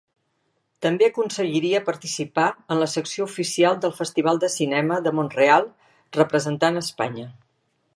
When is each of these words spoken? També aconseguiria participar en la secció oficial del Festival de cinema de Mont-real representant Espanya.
També 0.85 1.05
aconseguiria 1.07 1.81
participar 1.89 2.47
en 2.77 2.81
la 2.85 2.89
secció 2.95 3.29
oficial 3.29 3.79
del 3.85 3.95
Festival 4.01 4.43
de 4.47 4.53
cinema 4.57 5.01
de 5.09 5.17
Mont-real 5.21 5.73
representant 6.23 6.87
Espanya. 6.87 7.33